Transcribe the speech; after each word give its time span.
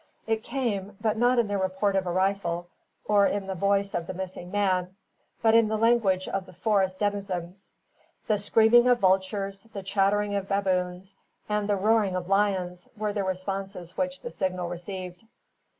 It 0.25 0.41
came, 0.41 0.97
but 0.99 1.15
not 1.15 1.37
in 1.37 1.47
the 1.47 1.59
report 1.59 1.95
of 1.95 2.07
a 2.07 2.11
rifle, 2.11 2.67
or 3.05 3.27
in 3.27 3.45
the 3.45 3.53
voice 3.53 3.93
of 3.93 4.07
the 4.07 4.15
missing 4.15 4.49
man, 4.49 4.95
but 5.43 5.53
in 5.53 5.67
the 5.67 5.77
language 5.77 6.27
of 6.27 6.47
the 6.47 6.53
forest 6.53 6.97
denizens. 6.97 7.71
The 8.25 8.39
screaming 8.39 8.87
of 8.87 8.97
vultures, 8.97 9.67
the 9.73 9.83
chattering 9.83 10.33
of 10.33 10.47
baboons, 10.49 11.13
and 11.47 11.69
the 11.69 11.75
roaring 11.75 12.15
of 12.15 12.27
lions 12.29 12.89
were 12.97 13.13
the 13.13 13.23
responses 13.23 13.95
which 13.95 14.21
the 14.21 14.31
signal 14.31 14.69
received. 14.69 15.23